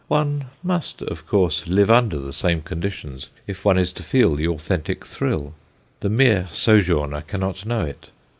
[0.07, 4.47] One must, of course, live under the same conditions if one is to feel the
[4.47, 5.53] authentic thrill;
[5.99, 8.07] the mere sojourner cannot know it.